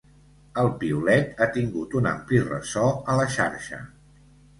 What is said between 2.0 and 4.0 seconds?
ampli ressò a la xarxa.